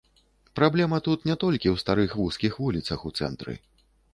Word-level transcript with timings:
Праблема 0.59 0.97
тут 1.09 1.27
не 1.29 1.35
толькі 1.45 1.67
ў 1.73 1.83
старых 1.83 2.17
вузкіх 2.23 2.59
вуліцах 2.65 2.99
у 3.11 3.13
цэнтры. 3.21 3.53